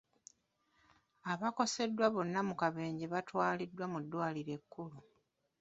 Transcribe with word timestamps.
Abaakoseddwa 1.31 2.07
bonna 2.13 2.39
mu 2.47 2.53
kabenje 2.61 3.05
baatwaliddwa 3.13 3.85
mu 3.93 3.99
ddwaliro 4.03 4.51
ekkulu. 4.57 4.99